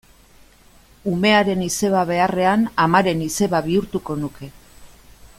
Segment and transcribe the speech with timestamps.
[1.11, 4.49] Umearen izeba beharrean, amaren izeba bihurtuko nuke.